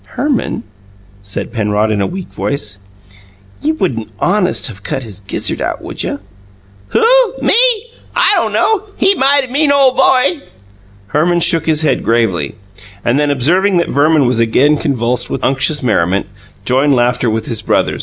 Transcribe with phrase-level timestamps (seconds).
[0.17, 0.63] "Herman,"
[1.21, 2.79] said Penrod, in a weak voice,
[3.61, 6.19] "you wouldn't HONEST of cut his gizzard out, would you?"
[6.87, 7.05] "Who?
[7.39, 7.53] Me?
[8.15, 8.85] I don' know.
[8.97, 10.41] He mighty mean ole boy!"
[11.09, 12.55] Herman shook his head gravely,
[13.05, 16.25] and then, observing that Verman was again convulsed with unctuous merriment,
[16.65, 17.99] joined laughter with his brother.